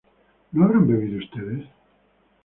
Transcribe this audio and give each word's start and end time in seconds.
¿no 0.53 0.63
habrán 0.65 0.87
bebido 0.87 1.19
ustedes? 1.19 1.63